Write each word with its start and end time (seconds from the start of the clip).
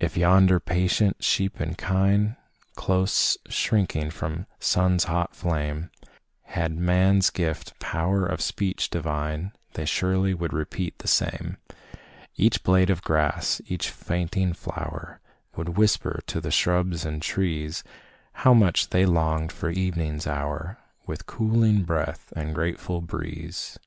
If 0.00 0.16
yonder 0.16 0.58
patient 0.58 1.22
sheep 1.22 1.60
and 1.60 1.76
kine, 1.76 2.38
Close 2.74 3.36
shrinking 3.50 4.10
from 4.10 4.34
the 4.38 4.46
sun's 4.64 5.04
hot 5.04 5.34
flame, 5.36 5.90
Had 6.44 6.74
man's 6.78 7.28
gift 7.28 7.78
"power 7.78 8.24
of 8.24 8.40
speech 8.40 8.88
divine," 8.88 9.52
They 9.74 9.84
surely 9.84 10.32
would 10.32 10.54
repeat 10.54 11.00
the 11.00 11.06
same 11.06 11.58
Each 12.36 12.62
blade 12.62 12.88
of 12.88 13.02
grass, 13.02 13.60
each 13.66 13.90
fainting 13.90 14.54
flower, 14.54 15.20
Would 15.54 15.76
whisper 15.76 16.22
to 16.28 16.40
the 16.40 16.50
shrubs 16.50 17.04
and 17.04 17.20
trees, 17.20 17.84
How 18.36 18.54
much 18.54 18.88
they 18.88 19.04
longed 19.04 19.52
for 19.52 19.68
evening's 19.68 20.26
hour, 20.26 20.78
With 21.06 21.26
cooling 21.26 21.82
breath 21.82 22.32
and 22.34 22.54
grateful 22.54 23.02
breeze. 23.02 23.78